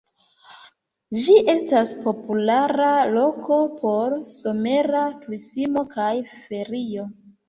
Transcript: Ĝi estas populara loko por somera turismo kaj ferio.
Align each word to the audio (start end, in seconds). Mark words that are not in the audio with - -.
Ĝi 1.25 1.33
estas 1.51 1.91
populara 2.05 2.87
loko 3.15 3.57
por 3.81 4.15
somera 4.37 5.03
turismo 5.27 5.85
kaj 5.93 6.09
ferio. 6.47 7.07